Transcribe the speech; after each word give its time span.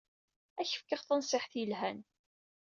Ad 0.59 0.65
ak-fkeɣ 0.65 1.01
tanṣiḥt 1.03 1.53
ay 1.55 1.59
yelhan. 1.61 1.99